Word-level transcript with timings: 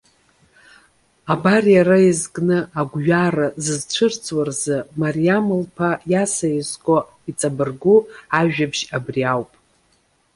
Абар, 1.33 1.63
иара 1.77 1.97
изкны 2.09 2.57
агәҩара 2.79 3.47
зызцәырҵуа 3.63 4.43
рзы 4.47 4.77
Мариам 4.99 5.45
лԥа 5.61 5.91
Иаса 6.11 6.47
изку, 6.59 6.99
иҵабыргу 7.29 7.99
ажәабжь 8.39 8.83
абри 8.95 9.21
ауп. 9.33 9.51